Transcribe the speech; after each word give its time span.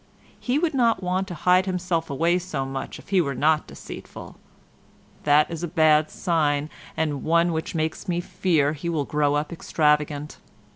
He 0.39 0.57
would 0.57 0.73
not 0.73 1.03
want 1.03 1.27
to 1.27 1.35
hide 1.35 1.67
himself 1.67 2.09
away 2.09 2.39
so 2.39 2.65
much 2.65 2.97
if 2.97 3.09
he 3.09 3.21
were 3.21 3.35
not 3.35 3.67
deceitful. 3.67 4.35
That 5.25 5.51
is 5.51 5.61
a 5.61 5.67
bad 5.67 6.09
sign 6.09 6.71
and 6.97 7.23
one 7.23 7.51
which 7.51 7.75
makes 7.75 8.07
me 8.07 8.19
fear 8.19 8.73
he 8.73 8.89
will 8.89 9.05
grow 9.05 9.35
up 9.35 9.53
extravagant. 9.53 10.37